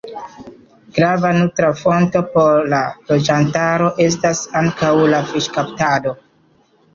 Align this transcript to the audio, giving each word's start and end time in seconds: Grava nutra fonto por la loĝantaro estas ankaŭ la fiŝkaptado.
Grava 0.95 1.33
nutra 1.35 1.67
fonto 1.81 2.21
por 2.37 2.65
la 2.75 2.79
loĝantaro 3.11 3.91
estas 4.07 4.43
ankaŭ 4.63 4.91
la 5.13 5.21
fiŝkaptado. 5.35 6.17